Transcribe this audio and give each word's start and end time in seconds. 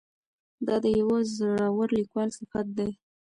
دا 0.67 0.75
د 0.83 0.85
یوه 0.99 1.17
زړور 1.35 1.89
لیکوال 1.97 2.29
صفت 2.37 2.65
دی. 2.77 2.89